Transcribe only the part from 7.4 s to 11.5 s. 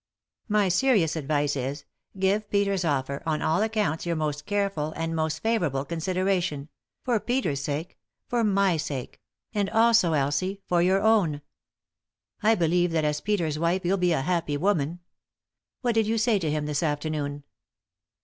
sake, for my sake; and also, Elsie, for your own.